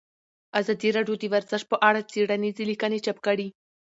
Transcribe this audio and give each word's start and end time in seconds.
ازادي 0.59 0.89
راډیو 0.97 1.15
د 1.19 1.23
ورزش 1.33 1.61
په 1.71 1.75
اړه 1.87 2.07
څېړنیزې 2.11 2.63
لیکنې 2.71 2.99
چاپ 3.05 3.17
کړي. 3.27 3.47